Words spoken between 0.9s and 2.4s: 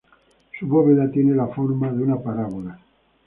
tiene la forma de una